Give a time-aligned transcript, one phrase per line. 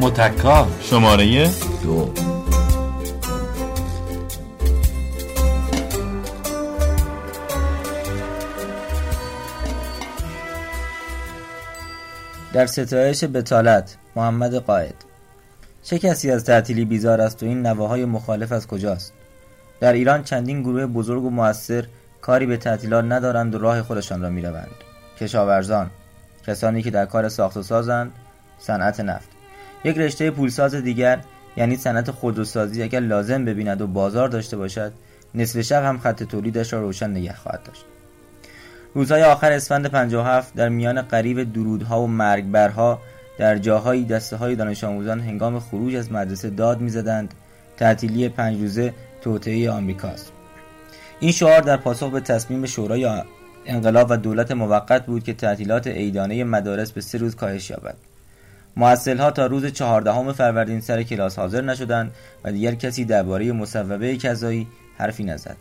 [0.00, 0.68] متکا.
[0.80, 1.50] شماره
[1.82, 2.12] دو.
[12.52, 14.94] در ستایش بتالت محمد قائد
[15.82, 19.12] چه کسی از تعطیلی بیزار است و این نواهای مخالف از کجاست؟
[19.80, 21.84] در ایران چندین گروه بزرگ و موثر
[22.20, 24.70] کاری به تعطیلات ندارند و راه خودشان را می‌روند.
[25.20, 25.90] کشاورزان
[26.46, 28.12] کسانی که در کار ساخت و سازند
[28.58, 29.37] صنعت نفت.
[29.84, 31.20] یک رشته پولساز دیگر
[31.56, 34.92] یعنی صنعت خودروسازی اگر لازم ببیند و بازار داشته باشد
[35.34, 37.84] نصف شب هم خط تولیدش را روشن نگه خواهد داشت.
[38.94, 43.00] روزهای آخر اسفند 57 در میان قریب درودها و مرگبرها
[43.38, 47.34] در جاهایی دسته های دانش آموزان هنگام خروج از مدرسه داد می‌زدند.
[47.76, 50.32] تعطیلی پنج روزه توطئه آمریکاست.
[51.20, 53.22] این شعار در پاسخ به تصمیم شورای
[53.66, 58.07] انقلاب و دولت موقت بود که تعطیلات عیدانه مدارس به سه روز کاهش یابد.
[59.18, 62.12] ها تا روز چهاردهم فروردین سر کلاس حاضر نشدند
[62.44, 64.66] و دیگر کسی درباره مصوبه کذایی
[64.98, 65.56] حرفی نزد.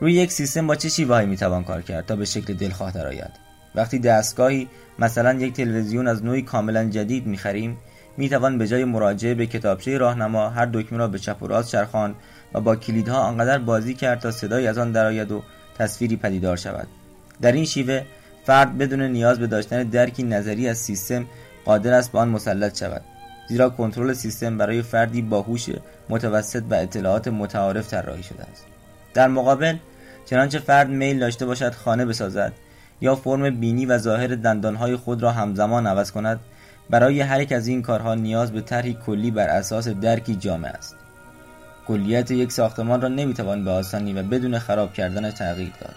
[0.00, 3.30] روی یک سیستم با چه شیوهایی می‌توان کار کرد تا به شکل دلخواه درآید؟
[3.74, 7.76] وقتی دستگاهی مثلا یک تلویزیون از نوعی کاملا جدید می‌خریم
[8.16, 12.14] می‌توان به جای مراجعه به کتابچه راهنما هر دکمه را به چپ و راست چرخاند
[12.54, 15.42] و با کلیدها آنقدر بازی کرد تا صدایی از آن درآید و
[15.78, 16.86] تصویری پدیدار شود.
[17.42, 18.02] در این شیوه
[18.46, 21.26] فرد بدون نیاز به داشتن درکی نظری از سیستم
[21.66, 23.02] قادر است به آن مسلط شود
[23.48, 25.66] زیرا کنترل سیستم برای فردی باهوش
[26.08, 28.66] متوسط و اطلاعات متعارف طراحی شده است.
[29.14, 29.76] در مقابل
[30.26, 32.52] چنانچه فرد میل داشته باشد خانه بسازد
[33.00, 36.40] یا فرم بینی و ظاهر دندانهای خود را همزمان عوض کند
[36.90, 40.96] برای هر یک از این کارها نیاز به طرحی کلی بر اساس درکی جامع است.
[41.88, 45.94] کلیت یک ساختمان را نمی‌توان به آسانی و بدون خراب کردن تغییر داد.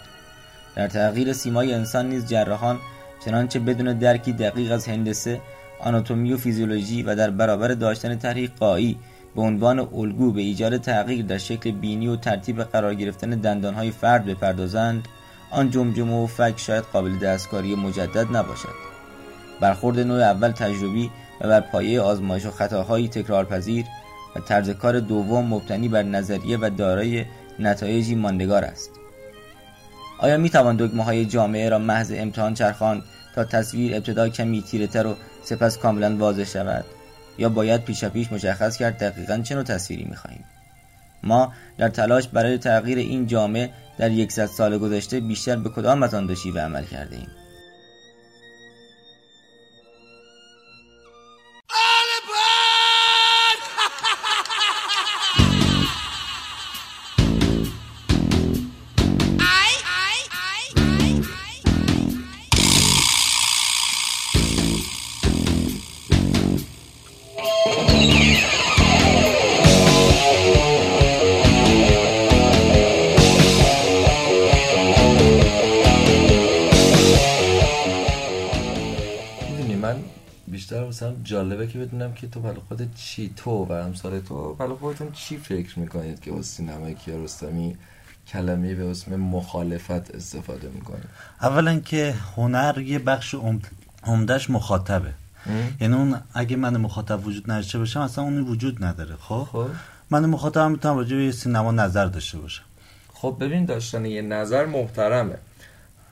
[0.76, 2.78] در تغییر سیمای انسان نیز جراحان
[3.24, 5.40] چنانچه بدون درکی دقیق از هندسه
[5.84, 8.98] آناتومی و فیزیولوژی و در برابر داشتن طرحی قایی
[9.36, 14.24] به عنوان الگو به ایجاد تغییر در شکل بینی و ترتیب قرار گرفتن دندانهای فرد
[14.24, 15.08] بپردازند
[15.50, 18.90] آن جمجمه و فک شاید قابل دستکاری مجدد نباشد.
[19.60, 21.10] برخورد نوع اول تجربی
[21.40, 23.84] و بر پایه آزمایش و خطاهایی تکرارپذیر
[24.36, 27.24] و طرز کار دوم مبتنی بر نظریه و دارای
[27.58, 28.90] نتایجی ماندگار است.
[30.18, 33.02] آیا می توان دکمه های جامعه را محض امتحان چرخان
[33.34, 35.16] تا تصویر ابتدا کمی تیره تر و
[35.50, 36.84] سپس کاملا واضح شود.
[37.38, 40.44] یا باید پیش پیش مشخص کرد دقیقا چه نوع تصویری می خواهیم
[41.22, 46.14] ما در تلاش برای تغییر این جامعه در یکصد سال گذشته بیشتر به کدام از
[46.14, 47.28] آن دو عمل کرده ایم؟
[81.24, 85.36] جالبه که بدونم که تو برای خودت چی تو و همسال تو برای خودتون چی
[85.36, 87.76] فکر می‌کنید که از سینمای کیارستمی
[88.28, 91.02] کلمه به اسم مخالفت استفاده می‌کنه؟
[91.42, 93.34] اولا که هنر یه بخش
[94.04, 95.12] عمدهش مخاطبه.
[95.80, 99.66] یعنی اون اگه من مخاطب وجود نداشته باشم اصلا اون وجود نداره خب, خب.
[100.10, 102.62] من مخاطب می‌تونم راجع به سینما نظر داشته باشم.
[103.14, 105.34] خب ببین داشتن یه نظر محترمه.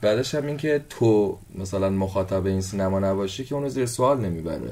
[0.01, 4.71] بعدش هم این که تو مثلا مخاطب این سینما نباشی که اونو زیر سوال نمی‌بره.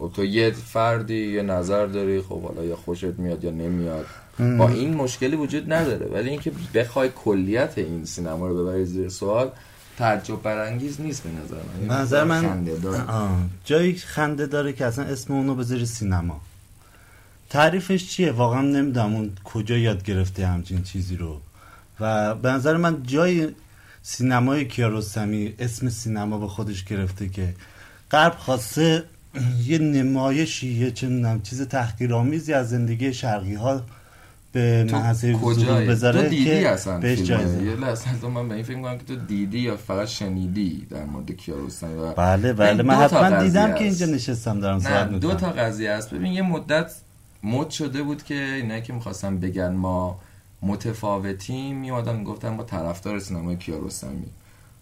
[0.00, 4.06] و تو یه فردی یه نظر داری خب حالا یا خوشت میاد یا نمیاد.
[4.38, 6.06] با این مشکلی وجود نداره.
[6.06, 9.50] ولی اینکه بخوای کلیت این سینما رو ببری زیر سوال
[9.98, 11.56] تعجب برانگیز نیست به نظر
[11.88, 12.00] من.
[12.00, 13.02] نظر من خنده داره.
[13.64, 16.40] جایی خنده داره که اصلا اسم اونو بذاری سینما.
[17.50, 21.40] تعریفش چیه؟ واقعا نمی‌دونم اون کجا یاد گرفته همچین چیزی رو.
[22.00, 23.48] و به نظر من جای
[24.08, 27.54] سینمای کیارستمی اسم سینما به خودش گرفته که
[28.10, 29.04] غرب خواسته
[29.66, 33.82] یه نمایشی یه چه چیز تحقیرآمیزی از زندگی شرقی ها
[34.52, 38.64] به محضه حضور بذاره تو دیدی که اصلا بهش جایزه یه لحظه من به این
[38.64, 43.42] فکر که تو دیدی یا فقط شنیدی در مورد کیارستمی و بله بله من حتما
[43.42, 46.14] دیدم که اینجا نشستم دارم صحبت دو تا قضیه است.
[46.14, 46.92] ببین یه مدت
[47.42, 50.20] مد شده بود که اینا که می‌خواستم بگن ما
[50.62, 51.76] متفاوتیم.
[51.76, 54.26] میومدن گفتن ما طرفدار سینمای کیارستمی.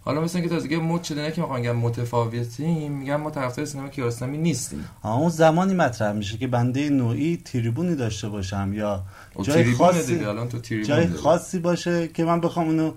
[0.00, 3.88] حالا مثلا که تازگی مد شده نه که می‌خوام بگم متفاوتیم میگم ما طرفدار سینما
[3.88, 4.84] کیارستمی نیستیم.
[5.04, 9.02] اون زمانی مطرح میشه که بنده نوعی تریبونی داشته باشم یا
[9.42, 12.92] جای خاصی الان تو جای خاصی باشه که من بخوام اونو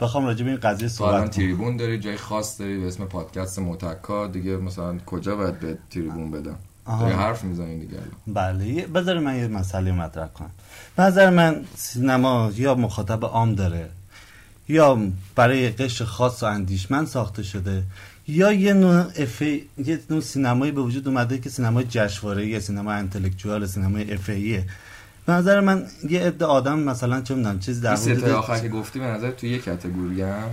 [0.00, 1.28] بخوام راجع به این قضیه صحبت کنم.
[1.28, 6.30] تریبون داری جای خاص داری به اسم پادکست متکا دیگه مثلا کجا باید به تریبون
[6.30, 6.56] بدم؟
[6.86, 10.50] داری حرف می‌زنی دیگه بله بذار من یه مسئله مطرح کنم.
[10.96, 13.88] به من سینما یا مخاطب عام داره
[14.68, 14.98] یا
[15.34, 17.82] برای قش خاص و اندیشمند ساخته شده
[18.28, 19.68] یا یه نوع افی...
[19.78, 24.64] یه نوع سینمایی به وجود اومده که سینما جشنواره سینما انتلکچوال سینمای افیه
[25.26, 28.98] به نظر من یه عده آدم مثلا چه می‌دونم چیز در مورد آخر که گفتی
[28.98, 30.48] به نظر تو یه کاتگوری هم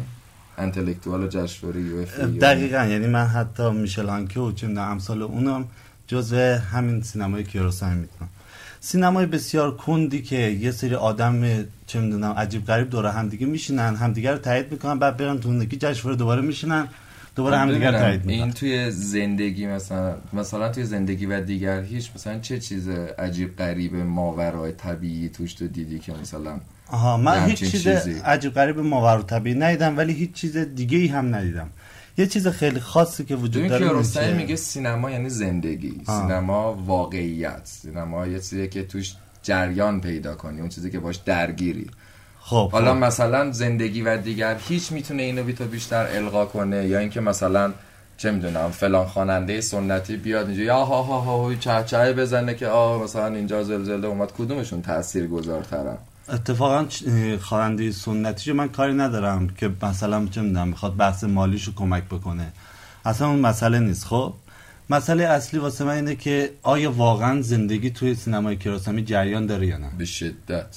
[0.58, 2.06] انتلکتوال و جشنواره و
[2.42, 5.66] دقیقاً یعنی من حتی میشل هانکه و چه می‌دونم امثال اونم
[6.10, 8.30] جزء همین سینمای کیاروسامی می‌تونم.
[8.80, 13.96] سینمای بسیار کندی که یه سری آدم چه می‌دونم عجیب غریب دور هم دیگه میشینن
[13.96, 16.88] همدیگه رو تایید می‌کنن بعد برن تو نگی جشنواره دوباره میشینن
[17.36, 18.44] دوباره هم دیگر تایید می‌کنن.
[18.44, 22.90] این توی زندگی مثلا مثلا توی زندگی و دیگر هیچ مثلا چه چیز
[23.20, 28.80] عجیب غریب ماورای طبیعی توش تو دیدی که مثلا آها من هیچ چیز عجیب غریب
[28.80, 31.70] ماورای طبیعی ندیدم ولی هیچ چیز دیگه ای هم ندیدم.
[32.20, 36.22] یه چیز خیلی خاصی که وجود داره که میگه سینما یعنی زندگی آه.
[36.22, 41.88] سینما واقعیت سینما یه چیزی که توش جریان پیدا کنی اون چیزی که باش درگیری
[42.40, 43.00] خب حالا خب.
[43.00, 47.74] مثلا زندگی و دیگر هیچ می‌تونه اینو بی تو بیشتر القا کنه یا اینکه مثلا
[48.18, 52.68] چه می‌دونم فلان خواننده سنتی بیاد اینجا یا ها ها ها چه چه بزنه که
[52.68, 55.98] آه مثلا اینجا زلزله اومد کدومشون تاثیر گذارترن
[56.32, 56.86] اتفاقا
[57.42, 62.48] خواننده سنتیشو من کاری ندارم که مثلا چه می‌دونم می‌خواد بحث مالیشو کمک بکنه.
[63.06, 64.06] اصلا اون مسئله نیست.
[64.06, 64.34] خب
[64.90, 69.78] مسئله اصلی واسه من اینه که آیا واقعا زندگی توی سینمای کیارستمی جریان داره یا
[69.78, 70.68] نه؟ به شدت.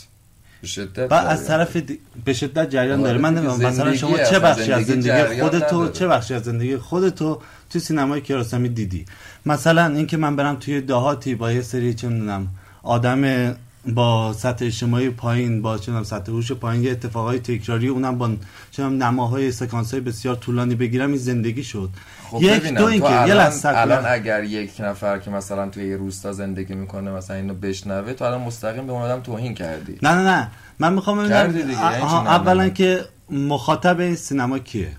[0.61, 1.99] به شدت از طرف دی...
[2.25, 3.19] به شدت جریان داره.
[3.19, 7.41] من نمی‌دونم مثلا شما چه بخشی از زندگی خودتو چه بخشی از زندگی خودتو
[7.71, 9.07] توی سینمای کیارستمی دیدی؟
[9.47, 12.49] مثلا اینکه من برم توی دهاتی با یه سری چه می‌دونم
[12.83, 13.55] آدم
[13.87, 18.31] با سطح اجتماعی پایین با چنم سطح هوش پایین یه اتفاقای تکراری اونم با
[18.71, 21.91] چنم نماهای سکانس های بسیار طولانی بگیرم این زندگی شد.
[22.31, 26.33] خب یک دو این که یه الان اگر یک نفر که مثلا توی یه روستا
[26.33, 29.99] زندگی می‌کنه مثلا اینو بشنوه تو الان مستقیم به اون آدم توهین کردی.
[30.03, 30.51] نه نه نه.
[30.79, 34.93] من می‌خوام ببینم یعنی اولا که مخاطب سینما کیه؟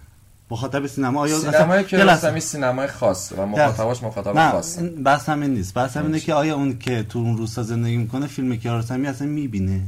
[0.52, 5.74] مخاطب سینما آیا سینمای که رسمی سینمای خاص و مخاطبش مخاطب خاص بحث همین نیست.
[5.74, 9.82] بحث همینه که آیا اون که تو اون روستا زندگی می‌کنه فیلم کیارستمی اصلا می‌بینه؟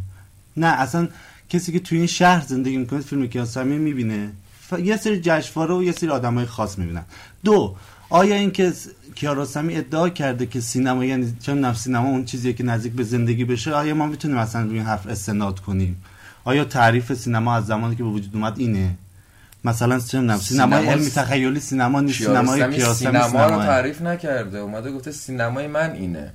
[0.57, 1.07] نه اصلا
[1.50, 4.31] کسی که تو این شهر زندگی می‌کنه فیلم کیارستمی می‌بینه.
[4.69, 4.74] ف...
[4.80, 7.04] یه سری جشنواره و یه سری آدمای خاص می‌بینن.
[7.44, 7.75] دو
[8.10, 8.74] آیا اینکه
[9.16, 13.46] کیارستمی ادعا کرده که سینما یعنی چون نفس سینما اون چیزیه که نزدیک به زندگی
[13.46, 16.04] بشه آیا ما می‌تونیم مثلا روی این حرف استناد کنیم؟
[16.44, 18.96] آیا تعریف سینما از زمانی که به وجود اومد اینه؟
[19.65, 24.57] مثلا چه سینمای علمی تخیلی سینما نیست سینمای کیارستمی سینما رو تعریف نکرده.
[24.57, 26.33] اومده گفته سینمای من اینه.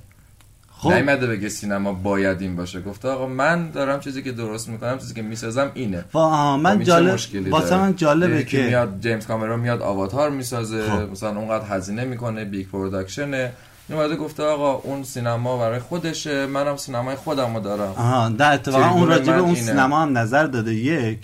[0.77, 0.93] خب.
[0.93, 2.81] نیومده بگه سینما باید این باشه.
[2.81, 6.05] گفته آقا من دارم چیزی که درست می‌کنم چیزی که می‌سازم اینه.
[6.13, 7.19] من خب جالب
[7.49, 11.11] واسه من جالبه که میاد جیمز کامرون میاد آواتار می‌سازه خب.
[11.11, 13.51] مثلا اونقدر هزینه می‌کنه big production ه.
[13.89, 17.93] اومده گفته آقا اون سینما برای خودشه منم سینمای خودمو دارم.
[17.97, 20.73] آها در اتفاقا اون راجبه اون سینما هم نظر داده.
[20.73, 21.19] یک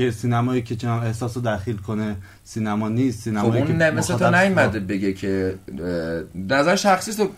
[0.00, 4.30] که سینمایی که چنان احساس رو داخل کنه سینما نیست سینمایی خب اون مثل تو
[4.30, 5.54] نیومده بگه که
[6.34, 7.28] نظر شخصی تو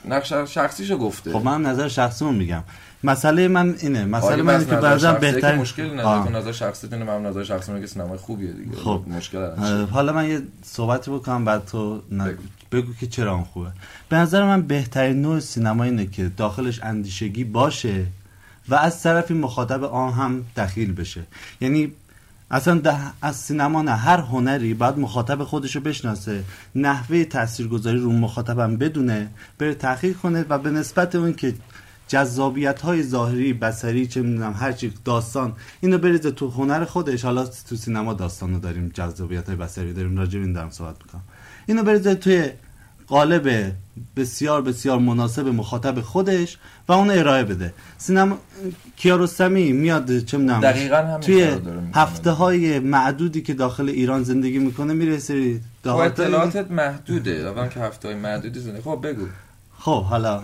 [0.46, 1.32] شخصیشو گفته.
[1.32, 2.62] خب من نظر شخصی رو میگم.
[3.04, 4.04] مسئله من اینه.
[4.04, 6.36] مسئله من که بعضا بهتر مشکل نداره.
[6.36, 8.76] نظر شخصی تونه من نظر شخصی که سینما خوبیه دیگه.
[8.76, 9.02] خب.
[9.06, 9.50] مشکل
[9.90, 12.02] حالا من یه صحبتی بکنم بعد تو
[12.72, 12.92] بگو.
[13.00, 13.70] که چرا اون خوبه.
[14.08, 18.06] به نظر من بهترین نوع سینما اینه که داخلش اندیشگی باشه
[18.68, 21.22] و از طرفی مخاطب آن هم دخیل بشه.
[21.60, 21.92] یعنی
[22.52, 22.82] اصلا
[23.22, 26.44] از سینما نه هر هنری باید مخاطب خودشو بشناسه
[26.74, 31.54] نحوه تاثیرگذاری رو مخاطبم بدونه بره تحقیق کنه و به نسبت اون که
[32.08, 37.24] جذابیت های ظاهری بسری چه می‌دونم هر چی داستان اینو بریزه تو هنر خودش.
[37.24, 41.22] حالا تو سینما داستانو داریم جذابیت های بسری داریم راجع به این دارم صحبت می‌کنم.
[41.66, 42.50] اینو بریزه توی
[43.06, 43.72] قالب
[44.16, 47.74] بسیار بسیار مناسب مخاطب خودش و اون ارائه بده.
[47.98, 48.38] سینما
[48.96, 51.56] کیارستمی میاد چه می‌دونم توی
[51.94, 57.30] هفته های معدودی که داخل ایران زندگی می‌کنه میره سری خب اطلاعاتت محدوده.
[57.30, 58.82] اول که هفته های معدودی زندگی.
[58.82, 59.26] خب بگو.
[59.78, 60.42] خب حالا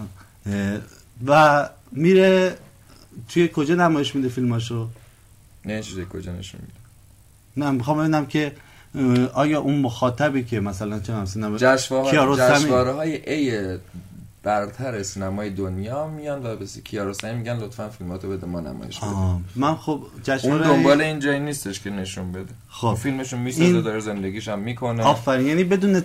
[1.27, 2.57] و میره
[3.29, 4.89] توی کجا نمایش میده فیلماشو؟
[5.65, 6.73] نه چیزی کجا نشون میده؟
[7.57, 8.53] نه می‌خوام ببینم که
[9.35, 13.79] آیا اون مخاطبی که مثلا چه سینما جشنواره های ای
[14.43, 19.11] برتر سینمای دنیا میان و به کیارستمی میگن لطفا فیلماتو بده ما نمایش بده
[19.57, 22.55] من خب جشنواره اون دنبال این جایی نیستش که نشون بده.
[22.69, 22.95] خب.
[22.95, 23.81] فیلمشو می‌سازه این...
[23.81, 25.03] داره زندگیش هم می‌کنه.
[25.03, 25.47] آفرین.
[25.47, 26.03] یعنی بدون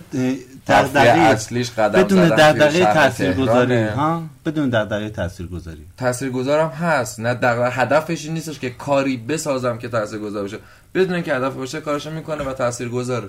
[0.66, 5.86] دغدغه اصلیش قدم بدون دغدغه تاثیرگذاری ها؟ بدون دغدغه تاثیرگذاری.
[5.96, 7.20] تاثیرگذارم هست.
[7.20, 10.58] نه دغدغه هدفش این نیستش که کاری بسازم که تاثیرگذار بشه.
[10.94, 13.28] بدون که هدف باشه کارشو می‌کنه و تاثیرگذاره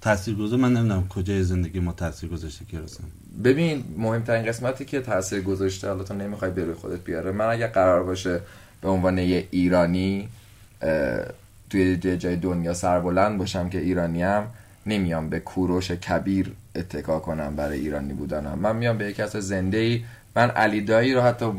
[0.00, 3.10] تاثیرگذار؟ من نمی‌دونم کجای زندگی ما تاثیر گذاشته کیارستمی
[3.44, 7.32] ببین مهمترین قسمتی که تاثیر گذاشته حالا تو نمی‌خوای بروی خودت بیاره.
[7.32, 8.40] من اگه قرار باشه
[8.82, 10.28] به عنوان یه ایرانی
[11.70, 14.42] توی جای دنیا سربلند باشم که ایرانیم
[14.86, 18.58] نمیام به کوروش کبیر اتکا کنم برای ایرانی بودنم.
[18.58, 20.04] من میام به یک کس زنده ای
[20.36, 21.52] من علی دایی رو حتی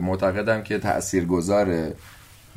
[0.00, 1.94] معتقدم که تأثیر گذاره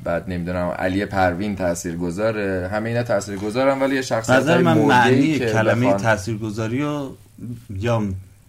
[0.03, 4.77] بعد نمی‌دونم علی پروین تأثیر گذاره همه اینا تأثیر گذارم ولی یه شخصیت های من
[4.77, 7.09] معنی کلمه تأثیر گذاری و
[7.69, 8.03] یا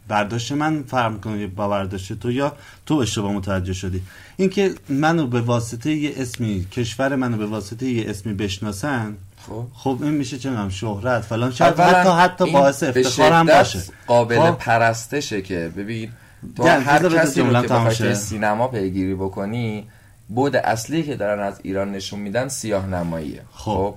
[0.08, 2.52] برداشت من فرم کنه با برداشت تو یا
[2.86, 4.02] تو اشتباه متوجه شدی.
[4.36, 9.16] اینکه منو به واسطه یه اسمی کشور منو به واسطه یه اسمی بشناسن
[9.48, 9.66] خب.
[9.74, 11.50] خب این میشه چه شهرت فلان.
[11.50, 13.78] شاید حتی حتی باعث افتخار هم باشه.
[14.06, 14.58] قابل خب.
[14.58, 16.10] پرستشه که ببین
[16.56, 19.86] تو هر کسی رو که سینما پیگیری بکنی
[20.28, 23.94] بود اصلی که دارن از ایران نشون میدن سیاه نماییه خب, خب.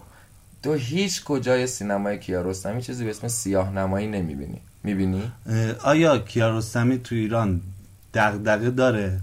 [0.64, 4.62] تو هیچ کجای سینمای کیارستمی چیزی به اسم سیاه نمایی نمی‌بینی.
[4.84, 5.32] می‌بینی؟
[5.84, 7.62] آیا کیارستمی تو ایران
[8.14, 9.20] دغدغه داره؟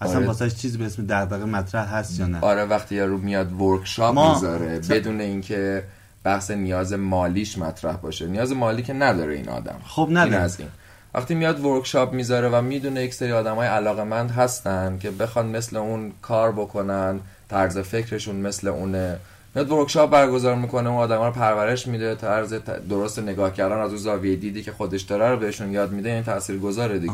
[0.00, 0.26] اصلا آره.
[0.26, 4.34] واسه چیزی به اسم دغدغه مطرح هست یا نه؟ آره وقتی یارو میاد ورکشاپ ما...
[4.34, 5.84] می‌ذاره بدون اینکه
[6.24, 8.26] بحث نیاز مالیش مطرح باشه.
[8.26, 9.80] نیاز مالی که نداره این آدم.
[9.86, 10.36] خب نداره.
[10.36, 10.68] از این.
[11.14, 15.76] وقتی میاد ورکشاپ می‌ذاره و می‌دونه یک سری آدم های علاقمند هستن که بخوان مثل
[15.76, 19.18] اون کار بکنن طرز فکرشون مثل اونه
[19.54, 22.54] میاد ورکشاپ برگزار می‌کنه اون آدم رو پرورش میده طرز
[22.88, 26.22] درست نگاه کردن از اون زاویه دیدی که خودش داره رو بهشون یاد میده این
[26.22, 27.12] تاثیر گذاره دیگه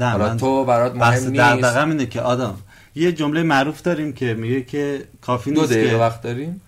[0.00, 1.76] حالا تو برات مهم نیست.
[1.76, 2.54] اینه که آدم
[2.94, 6.60] یه جمله معروف داریم که میگه که کافی نیست دو که وقت داریم.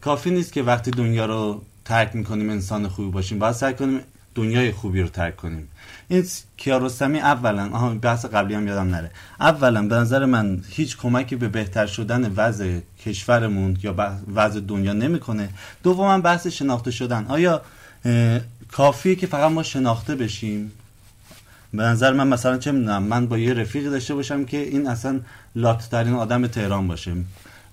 [0.00, 4.00] کافی نیست که وقتی دنیا رو ترک می‌کنیم انسان خوبی باشیم باید سعی کنیم
[4.36, 5.68] دنیای خوبی رو ترک کنیم.
[6.08, 6.24] این
[6.56, 9.10] کیارستمی اولا آها بحث قبلی هم یادم نره.
[9.40, 13.94] اولا به نظر من هیچ کمکی به بهتر شدن وضع کشورمون یا
[14.34, 15.48] وضع دنیا نمی‌کنه.
[15.82, 17.26] دوما بحث شناخته شدن.
[17.28, 17.62] آیا
[18.72, 20.72] کافیه که فقط ما شناخته بشیم؟
[21.72, 25.20] به نظر من مثلا چه می‌دونم من با یه رفیق داشته باشم که این اصلا
[25.54, 27.12] لاتترین آدم تهران باشه.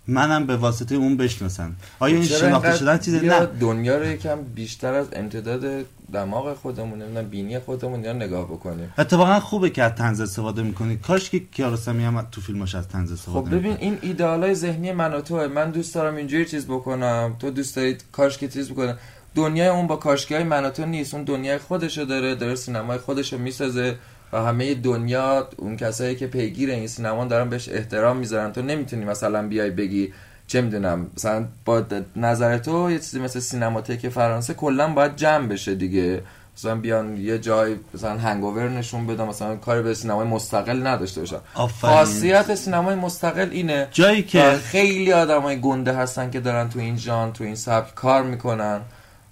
[0.08, 3.46] منم به واسطه اون بشناسن آیا این شناخته شدن چیزی؟ نه.
[3.46, 8.94] دنیا رو یکم بیشتر از امتداد دماغ خودمون نمی‌دونم بینی خودمون یا نگاه بکنیم.
[8.98, 10.98] اتفاقا خوبه که از طنز استفاده می‌کنی.
[10.98, 15.14] کاش که کیارستمی هم تو فیلماش از طنز استفاده خب ببین این ایدئالای ذهنی من
[15.14, 15.48] و توه.
[15.48, 17.36] من دوست دارم اینجوری چیز بکنم.
[17.40, 18.98] تو دوست دارید کاش که چیز بکنه
[19.36, 21.14] دنیای اون با کاشکی های من تو نیست.
[21.14, 23.96] اون دنیای خودشو داره داره سینمای خودشو می‌سازه.
[24.34, 28.52] و همه دنیا اون کسایی که پیگیر این سینما دارن بهش احترام می‌ذارن.
[28.52, 30.14] تو نمی‌تونی مثلا بیای بگی
[30.48, 31.84] چه می‌دونم مثلا با
[32.16, 36.22] نظر تو یه چیزی مثل سینماتک فرانسه کلا باید جمع بشه دیگه.
[36.58, 41.38] مثلا بیان یه جای مثلا هنگوور نشون بدم مثلا کاری به سینمای مستقل نداشته باشن.
[41.82, 43.88] خاصیت سینمای مستقل اینه.
[43.92, 48.24] جایی که خیلی آدمای گنده هستن که دارن تو این جان تو این سبک کار
[48.24, 48.82] می‌کنن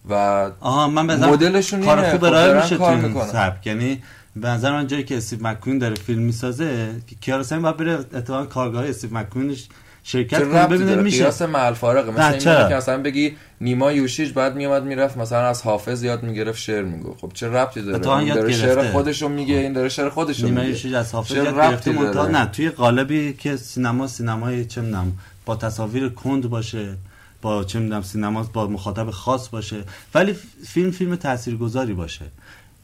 [0.10, 0.14] و
[0.60, 3.68] آها من مدلشون کار خوب خب میشه تو این سبک.
[3.68, 4.04] یعنی
[4.36, 8.46] به نظر من جایی که استیو مکوین داره فیلم می‌سازه که کیارستمی باید بره اتفاقا
[8.46, 9.68] کارگاه استیو مکوینش
[10.04, 11.18] شرکت کنه ببینه میشه.
[11.18, 15.62] قیاس مع فارقه مثلا این که مثلا بگی نیما یوشیج بعد میومد می‌رفت مثلا از
[15.62, 19.74] حافظ یاد می‌گرفت شعر میگو خب چه ربطی داره؟ این داره شعر خودشو میگه این
[19.74, 21.92] داره شعر خودشو نیما یوشیج از حافظ یاد گرفته
[22.32, 26.96] نه توی قالبی که سینما سینمای چه می‌دونم با تصاویر کند باشه
[27.42, 29.84] با چه می‌دونم سینما با مخاطب خاص باشه
[30.16, 30.36] ولی
[30.68, 32.26] فیلم فیلم تاثیرگذاری باشه.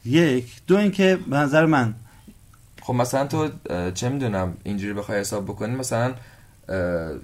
[0.08, 0.46] یک.
[0.66, 1.94] دو اینکه به نظر من
[2.82, 3.48] خب مثلا تو
[3.94, 6.14] چه می‌دونم اینجوری بخوای حساب بکنی مثلا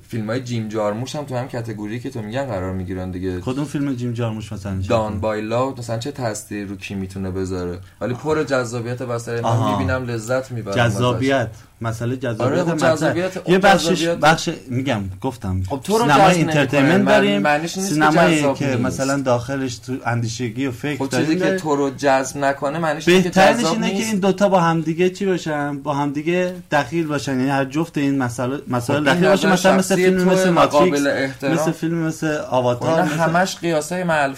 [0.08, 3.40] فیلم های جیم جارموش هم تو هم کتگوری که تو میگن قرار می‌گیرن دیگه.
[3.40, 7.78] کدوم فیلم جیم جارموش مثلا دان بای لا مثلا چه تاثیری رو کی می‌تونه بذاره؟
[8.00, 9.72] ولی پر جذابیت واسه من.
[9.72, 11.48] می‌بینم لذت می‌برم جذابیت.
[11.84, 15.62] مسئله جذابیت, آره خب جذابیت یه بخشش بخش میگم گفتم.
[15.68, 17.66] خب تو رو سینمای entertainment داریم.
[17.66, 22.78] سینمایی که مثلا داخلش تو اندیشگی و فکر خب چیزی که تو رو جذب نکنه
[22.78, 27.06] معنیش اینه که جذاب اینه که این دوتا با همدیگه چی باشن؟ با همدیگه دخیل
[27.06, 27.38] باشن.
[27.38, 31.00] یعنی هر جفت این مسائل مسائل خب دخیل باشه مثلا مثل فیلم مثل ماتریکس
[31.42, 34.34] مثل فیلم مثل آواتار همش قیاسای مع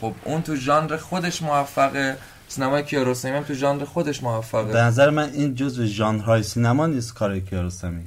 [0.00, 2.16] خب اون تو ژانر خودش موفقه.
[2.48, 4.72] سینمای کیارستمی هم تو ژانر خودش موفقه.
[4.72, 8.04] به نظر من این جزء ژانرهای سینما نیست کار کیارستمی.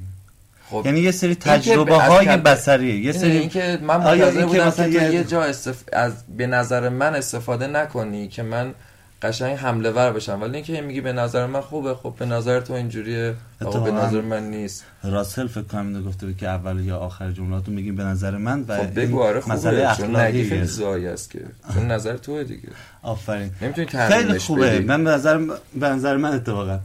[0.70, 0.82] خب.
[0.84, 5.42] یعنی یه سری تجربه های بصریه یه سری اینکه من منتظر بودم که یه جا
[5.42, 5.82] استف...
[5.92, 8.74] از به نظر من استفاده نکنی که من
[9.22, 11.94] قشنگ حمله ور بشم ولی اینکه میگی به نظر من خوبه.
[11.94, 13.34] خب به نظر تو اینجوریه.
[13.58, 14.84] به نظر من نیست.
[15.02, 18.64] راسل فکر کنم اینو گفته بود که اول یا آخر جملاتو میگیم به نظر من
[18.68, 19.54] و خب بگو آره خوبه.
[19.54, 21.40] مسئله اخلاقی خیلی است که.
[21.74, 22.68] چون نظر توه دیگه.
[23.02, 23.50] آفرین.
[23.62, 24.84] نمی‌تونی خیلی خوبه بدی.
[24.84, 25.38] من به نظر
[25.80, 26.78] به نظر من اتفاقا.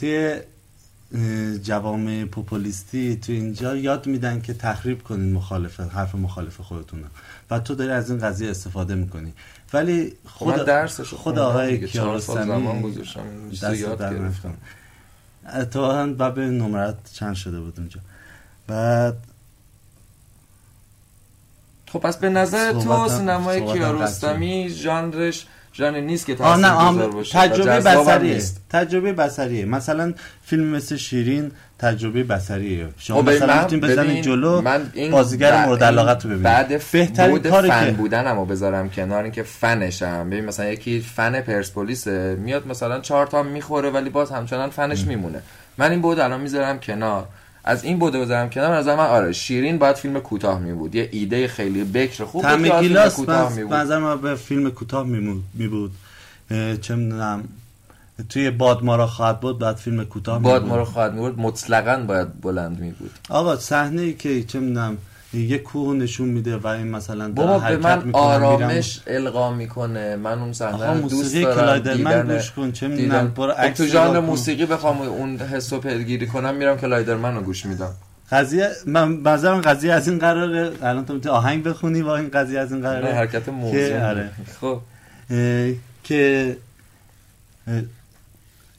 [0.00, 0.40] توی
[1.62, 7.04] جوامع پوپولیستی تو اینجا یاد میدن که تخریب کنین مخالف حرف مخالف خودتون
[7.50, 9.32] و تو داری از این قضیه استفاده می‌کنی.
[9.72, 12.82] ولی خب خود درسش خود آقای کیارستمی
[13.76, 14.54] یاد گرفتم.
[15.54, 18.00] اتفاقا باب نمرت چند شده بود اونجا.
[18.66, 19.16] بعد
[21.92, 27.38] خب پس به نظر تو سینمای کیارستمی ژانرش ژانر نیست که تاثیرگذار باشه.
[27.38, 28.42] تجربه بصریه.
[28.70, 29.64] تجربه بصریه.
[29.64, 32.88] مثلا فیلم مثل شیرین تجربه بصریه.
[32.98, 36.44] شما خب مثلا می‌تونید بزنید جلو من این بازیگر مورد علاقت رو ببینید.
[36.44, 40.30] بعد بهترین کاری فن که بودنمو بذارم کنار اینکه فنشم.
[40.30, 45.42] ببین مثلا یکی فن پرسپولیسه میاد مثلا چهار تا می‌خوره ولی باز همچنان فنش میمونه.
[45.78, 47.28] من این بود الان می‌ذارم کنار.
[47.68, 51.08] از این بوده بذارم کنار از من آره شیرین باید فیلم کوتاه می بود یه
[51.12, 55.06] ایده خیلی بکر خوب بود فیلم کوتاه می بود نظر من به فیلم کوتاه
[55.54, 55.92] می بود
[56.80, 57.44] چه می‌دونم
[58.28, 61.96] توی باد ما را خواهد بود بعد فیلم کوتاه باد ما را خواهد بود مطلقاً
[61.96, 64.98] باید بلند می بود آقا صحنه ای که چه می‌دونم
[65.32, 70.16] یه کوه نشون میده و این مثلا بابا به من آرامش القا می‌کنه.
[70.16, 74.66] من اون صحنه دوست دارم من گوش کن چه می‌دونم برو خب تو ژانر موسیقی
[74.66, 77.94] بخوام اون حسو پیگیری کنم میرم کلایدرمن رو گوش میدم.
[78.30, 80.72] قضیه من بازم قضیه از این قراره.
[80.82, 83.14] الان تو می‌تونی آهنگ بخونی و این قضیه از این قراره.
[83.14, 84.30] حرکت موضوع آره.
[84.60, 84.80] خب.
[86.04, 86.56] که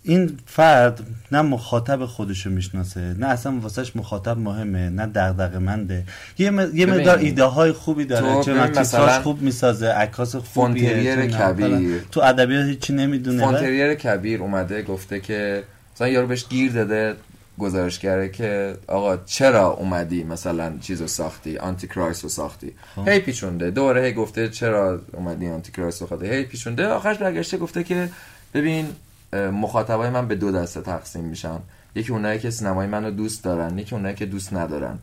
[0.04, 1.00] این فرد
[1.32, 6.04] نه مخاطب خودشو می‌شناسه نه اصلا واسهش مخاطب مهمه نه دغدغه منده
[6.38, 6.70] یه, م...
[6.74, 12.02] یه مقدار ایده های خوبی داره چه مثلا خوب می‌سازه عکاس خوبیه کبیر.
[12.12, 13.44] تو ادبیات هیچی نمی‌دونه.
[13.44, 15.64] فونتریر کبیر اومده گفته که
[15.96, 17.16] مثلا یارو بهش گیر داده
[17.58, 23.08] گزارشگره که آقا چرا اومدی مثلا چیزو ساختی آنتی کرایست رو ساختی؟ خب.
[23.08, 23.72] هی پیچونده.
[23.72, 26.88] دوره هی گفته چرا اومدی آنتی کرایست رو ساختی؟ هی پیچونده.
[26.88, 28.10] آخرش برگشته گفته که
[28.54, 28.88] ببین
[29.34, 31.60] مخاطبای من به دو دسته تقسیم میشن.
[31.96, 35.00] یکی اونایی که سینمای منو دوست دارن یکی اونایی که دوست ندارن.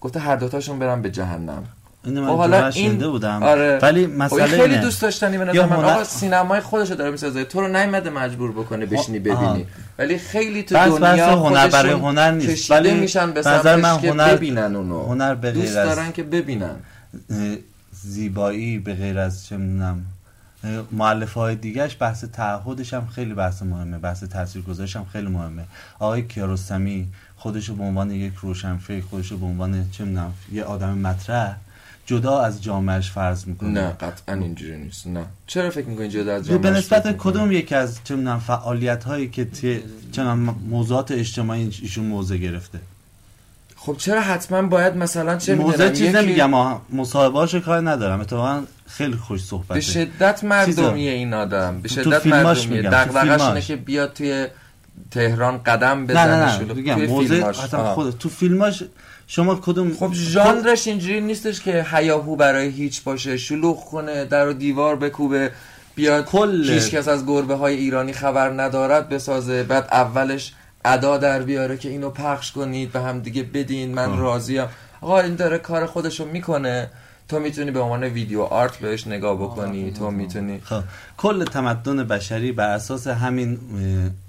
[0.00, 1.64] گفته هر دوتاشون برن به جهنم.
[2.04, 3.42] اینو من خب حالا این بودم.
[3.42, 3.78] آره.
[3.82, 4.80] ولی مسئله خیلی اینه.
[4.80, 5.84] دوست داشتنی به نظر من.
[5.84, 7.44] آقا سینمای خودشو داره می‌سازه.
[7.44, 9.66] تو رو نیومده مجبور بکنه بشینی ببینی.
[9.98, 12.70] ولی خیلی تو بس دنیا بس هنر برای هنر نیست.
[12.70, 15.06] ولی میشن به نظر من که هنر ببینن اونو.
[15.06, 16.76] هنر به دوست دارن که ببینن.
[17.92, 20.06] زیبایی به غیر از چه می‌دونم.
[20.92, 25.64] معلف های دیگهش بحث تعهدش هم خیلی بحث مهمه بحث تاثیرگذاریش هم خیلی مهمه.
[25.98, 31.56] آقای کیارستمی خودشو به عنوان یک روشنفکر خودشو به عنوان چه می‌دونم یه آدم مطرح
[32.06, 33.70] جدا از جامعهش فرض می‌کنه.
[33.70, 35.06] نه قطعا اینجوری نیست.
[35.06, 35.24] نه.
[35.46, 39.28] چرا فکر می‌کنی جدا از جامعهش به نسبت کدوم یکی از چه می‌دونم فعالیت هایی
[39.28, 39.48] که
[40.12, 40.22] چه
[40.68, 42.78] موضوعات اجتماعی ایشون موضع گرفته؟
[43.86, 46.12] خب چرا حتما باید مثلا چه موضوع چیز یکی...
[46.12, 48.20] نمیگم مصاحبه کار ندارم.
[48.20, 49.74] اتفاقا خیلی خوش صحبته.
[49.74, 51.80] به شدت مردمیه این آدم.
[51.80, 54.46] به شدت مردمیه دغدغش اینه که بیاد توی
[55.10, 56.74] تهران قدم بزنه نه.
[56.82, 57.52] نه نه موضوع
[57.94, 58.82] خود تو فیلماش
[59.26, 63.36] شما کدوم خب ژانرش اینجوری نیستش که حیاهو برای هیچ باشه.
[63.36, 65.50] شلوغ کنه در و دیوار بکوبه
[65.94, 69.62] بیاد کل هیچ کس از گربه های ایرانی خبر ندارد بسازه.
[69.62, 70.52] بعد اولش
[70.86, 74.66] ادا در بیاره که اینو پخش کنید به هم دیگه بدین من راضیم.
[75.00, 76.90] آقا این داره کار خودشو می‌کنه.
[77.28, 79.90] تو می‌تونی به عنوان ویدیو آرت بهش نگاه بکنی.
[79.90, 80.60] تو می‌تونی.
[80.64, 80.82] خب
[81.16, 83.58] کل تمدن بشری بر اساس همین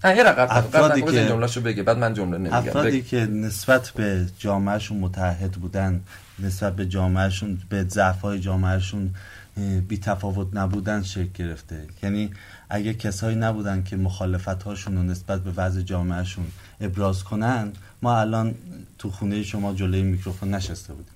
[0.04, 2.56] افرادی که جملهشو بگه بعد من جمله نمیگم.
[2.56, 6.02] افرادی که نسبت به جامعهشون متحد بودن
[6.39, 9.10] نسبت به جامعهشون به ضعف‌های جامعهشون
[9.88, 11.86] بی تفاوت نبودن شکل گرفته.
[12.04, 12.32] یعنی
[12.70, 16.46] اگه کسایی نبودن که مخالفت هاشون رو نسبت به وضع جامعهشون
[16.82, 18.56] ابراز کنن ما الان
[18.98, 21.13] تو خونه شما جلوی میکروفون نشسته بودیم.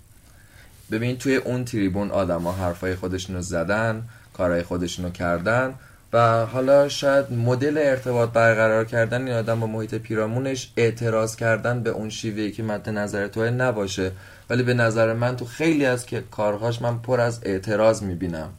[0.92, 5.74] ببین توی اون تریبون آدما حرفای خودشونو زدن کارهای خودشونو کردن
[6.14, 11.90] و حالا شاید مدل ارتباط برقرار کردن این آدم با محیط پیرامونش اعتراض کردن به
[11.90, 14.12] اون شیوهی که مد نظر توه نباشه.
[14.52, 18.54] ولی به نظر من تو خیلی از که کارهاش من پر از اعتراض می‌بینم.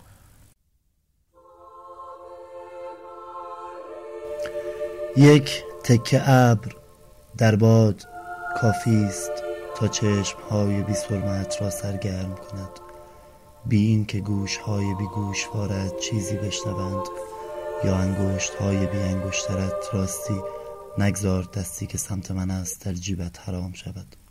[5.17, 6.73] یک تکه ابر
[7.39, 8.03] در باد
[8.61, 9.33] کافی است
[9.77, 10.95] تا چشم های بی
[11.61, 12.81] را سرگرم کند.
[13.67, 15.47] بی این که گوش های بی گوش
[16.01, 17.07] چیزی بشنوند
[17.85, 20.41] یا انگشت های بی انگشترت راستی
[20.99, 24.22] نگذار دستی که سمت من است در جیبت حرام شود.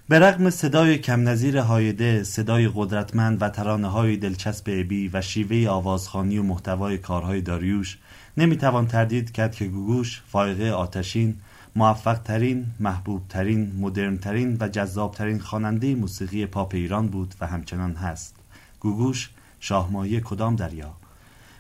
[0.09, 5.71] به رغم صدای کم نظیر هایده، صدای قدرتمند و ترانه های دلچسب ابی و شیوه
[5.71, 7.99] آوازخانی و محتوای کارهای داریوش
[8.37, 11.37] نمی‌توان تردید کرد که گوگوش فائقه آتشین
[11.77, 17.47] موفق ترین، محبوب ترین، مدرن ترین و جذاب ترین خواننده موسیقی پاپ ایران بود و
[17.47, 18.35] همچنان هست.
[18.81, 20.95] گوگوش شاهماهی کدام دریا؟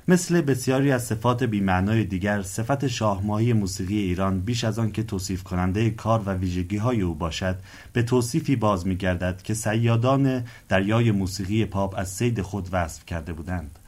[0.08, 5.42] مثل بسیاری از صفات بیمعنای دیگر صفت شاهماهی موسیقی ایران بیش از آن که توصیف
[5.42, 7.56] کننده کار و ویژگی های او باشد
[7.92, 13.32] به توصیفی باز می گردد که سیادان دریای موسیقی پاپ از سید خود وصف کرده
[13.32, 13.78] بودند.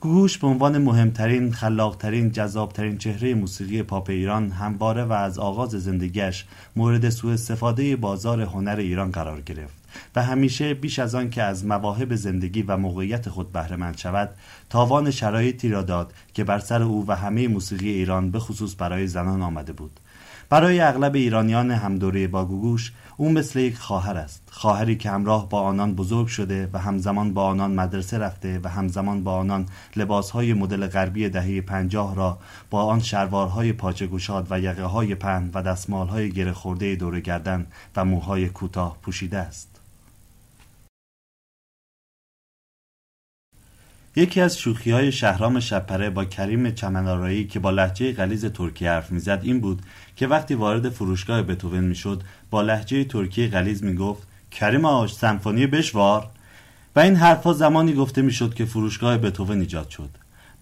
[0.00, 6.44] گوگوش به عنوان مهمترین، خلاقترین، جذابترین چهره موسیقی پاپ ایران همواره و از آغاز زندگیش
[6.76, 9.77] مورد سوء استفاده بازار هنر ایران قرار گرفت.
[10.16, 14.30] و همیشه بیش از آن که از مواهب زندگی و موقعیت خود بهرهمند شود
[14.70, 19.06] تاوان شرایطی را داد که بر سر او و همه موسیقی ایران به خصوص برای
[19.06, 20.00] زنان آمده بود.
[20.50, 24.42] برای اغلب ایرانیان همدوره با گوگوش او مثل یک خواهر است.
[24.50, 29.24] خواهری که همراه با آنان بزرگ شده و همزمان با آنان مدرسه رفته و همزمان
[29.24, 32.38] با آنان لباسهای مدل غربی دهه پنجاه را
[32.70, 37.66] با آن شلوارهای پاچه گشاد و یقه های پهن و دستمالهای گره خورده دور گردن
[37.96, 39.77] و موهای کوتاه پوشیده است.
[44.16, 49.12] یکی از شوخی های شهرام شپره با کریم چمنارایی که با لحجه غلیز ترکیه حرف
[49.12, 49.82] می‌زد این بود
[50.16, 56.30] که وقتی وارد فروشگاه بتوون می‌شد با لحجه ترکیه غلیز می‌گفت کریم آش سمفونی بشوار.
[56.96, 60.10] و این حرفها زمانی گفته می‌شد که فروشگاه بتوون ایجاد شد.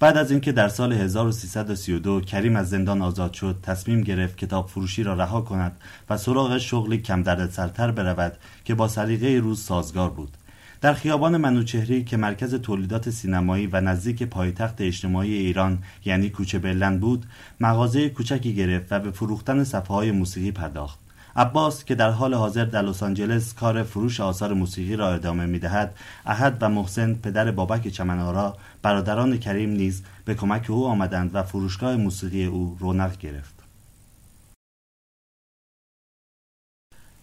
[0.01, 5.03] بعد از اینکه در سال 1332 کریم از زندان آزاد شد تصمیم گرفت کتاب فروشی
[5.03, 5.81] را رها کند
[6.11, 10.37] و سراغ شغلی کم سرتر برود که با سلیقه روز سازگار بود.
[10.81, 17.01] در خیابان منوچهری که مرکز تولیدات سینمایی و نزدیک پایتخت اجتماعی ایران یعنی کوچه بلند
[17.01, 17.27] بود
[17.61, 20.99] مغازه کوچکی گرفت و به فروختن صفحه های موسیقی پرداخت.
[21.37, 25.95] عباس که در حال حاضر در لس آنجلس کار فروش آثار موسیقی را ادامه می‌دهد
[26.27, 31.97] احد و محسن پدر بابک چمنارا برادران کریم نیز به کمک او آمدند و فروشگاه
[31.97, 33.55] موسیقی او رونق گرفت.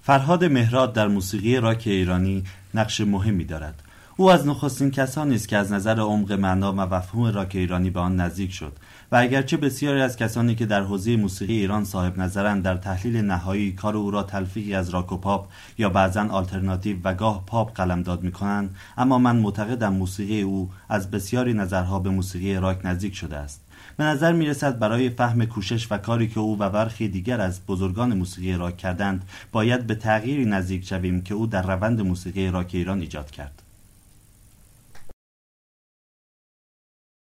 [0.01, 3.83] فرهاد مهراد در موسیقی راک ایرانی نقش مهمی دارد.
[4.17, 7.99] او از نخستین کسانی است که از نظر عمق معنا و مفهوم راک ایرانی به
[7.99, 8.73] آن نزدیک شد
[9.11, 13.71] و اگرچه بسیاری از کسانی که در حوزه موسیقی ایران صاحب نظرند در تحلیل نهایی
[13.71, 18.23] کار او را تلفیقی از راک و پاپ یا بعضا آلترناتیو و گاه پاپ قلمداد
[18.23, 23.62] می‌کنند اما من معتقدم موسیقی او از بسیاری نظرها به موسیقی راک نزدیک شده است.
[23.97, 27.65] به نظر می رسد برای فهم کوشش و کاری که او و برخی دیگر از
[27.65, 32.69] بزرگان موسیقی راک کردند باید به تغییری نزدیک شویم که او در روند موسیقی راک
[32.73, 33.63] ایران ایجاد کرد.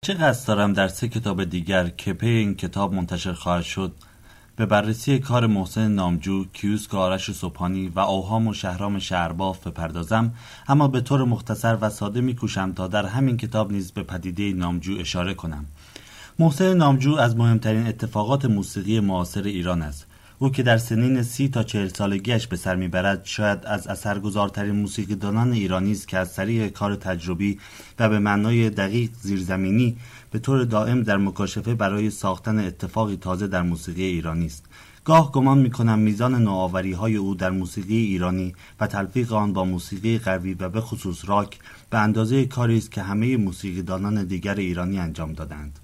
[0.04, 3.92] چه قصد دارم در سه کتاب دیگر که پی این کتاب منتشر خواهد شد؟
[4.56, 10.34] به بررسی کار محسن نامجو، کیوسک آرش صبحانی و اوهام و شهرام شهرباف بپردازم
[10.68, 14.96] اما به طور مختصر و ساده میکوشم تا در همین کتاب نیز به پدیده نامجو
[15.00, 15.66] اشاره کنم.
[16.38, 20.06] محسن نامجو از مهمترین اتفاقات موسیقی معاصر ایران است.
[20.38, 25.52] او که در سنین سی تا چهل سالگیش به سر می‌برد شاید از اثرگذارترین موسیقیدانان
[25.52, 27.58] ایرانی است که از طریق کار تجربی
[27.98, 29.96] و به معنای دقیق زیرزمینی
[30.30, 34.64] به طور دائم در مکاشفه برای ساختن اتفاقی تازه در موسیقی ایرانی است.
[35.04, 40.18] گاه گمان می‌کنم میزان نوآوری های او در موسیقی ایرانی و تلفیق آن با موسیقی
[40.18, 41.58] غربی و به خصوص راک
[41.90, 45.78] به اندازه کاری است که همه موسیقیدانان دیگر ایرانی انجام دادند